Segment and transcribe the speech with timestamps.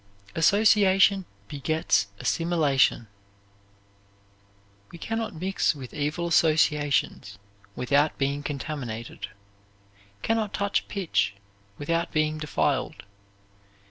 [0.33, 3.05] Association begets assimilation.
[4.91, 7.37] We can not mix with evil associations
[7.75, 9.27] without being contaminated;
[10.23, 11.35] can not touch pitch
[11.77, 13.03] without being defiled.